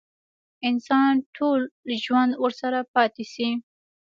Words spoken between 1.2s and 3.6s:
ټول ژوند ورسره پاتې شي.